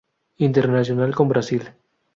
Internacional 0.39 1.13
con 1.13 1.29
Brasil. 1.29 1.73